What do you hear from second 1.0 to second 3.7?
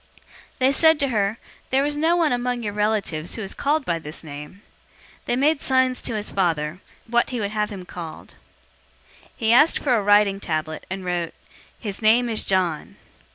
her, "There is no one among your relatives who is